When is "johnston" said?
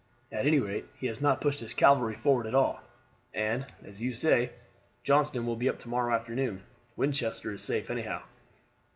5.03-5.45